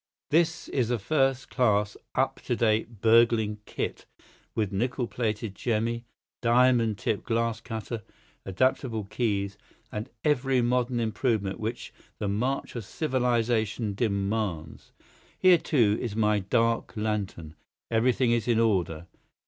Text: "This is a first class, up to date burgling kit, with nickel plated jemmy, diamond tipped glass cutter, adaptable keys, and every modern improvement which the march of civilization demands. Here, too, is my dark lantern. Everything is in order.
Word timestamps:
"This 0.31 0.67
is 0.69 0.89
a 0.89 0.97
first 0.97 1.51
class, 1.51 1.95
up 2.15 2.41
to 2.45 2.55
date 2.55 3.01
burgling 3.01 3.59
kit, 3.67 4.07
with 4.55 4.71
nickel 4.71 5.05
plated 5.05 5.53
jemmy, 5.53 6.05
diamond 6.41 6.97
tipped 6.97 7.21
glass 7.25 7.61
cutter, 7.61 8.01
adaptable 8.43 9.03
keys, 9.03 9.59
and 9.91 10.09
every 10.23 10.59
modern 10.59 10.99
improvement 10.99 11.59
which 11.59 11.93
the 12.17 12.27
march 12.27 12.75
of 12.75 12.83
civilization 12.83 13.93
demands. 13.93 14.91
Here, 15.37 15.59
too, 15.59 15.99
is 16.01 16.15
my 16.15 16.39
dark 16.39 16.97
lantern. 16.97 17.53
Everything 17.91 18.31
is 18.31 18.47
in 18.47 18.59
order. 18.59 19.05